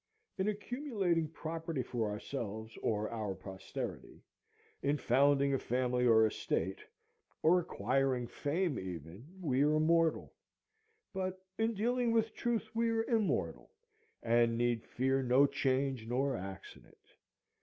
In 0.39 0.47
accumulating 0.47 1.27
property 1.29 1.83
for 1.83 2.09
ourselves 2.09 2.75
or 2.81 3.11
our 3.11 3.35
posterity, 3.35 4.23
in 4.81 4.97
founding 4.97 5.53
a 5.53 5.59
family 5.59 6.07
or 6.07 6.25
a 6.25 6.31
state, 6.31 6.79
or 7.43 7.59
acquiring 7.59 8.25
fame 8.25 8.79
even, 8.79 9.27
we 9.39 9.61
are 9.61 9.79
mortal; 9.79 10.33
but 11.13 11.45
in 11.59 11.75
dealing 11.75 12.11
with 12.11 12.33
truth 12.33 12.67
we 12.75 12.89
are 12.89 13.03
immortal, 13.03 13.69
and 14.23 14.57
need 14.57 14.83
fear 14.83 15.21
no 15.21 15.45
change 15.45 16.07
nor 16.07 16.35
accident. 16.35 16.97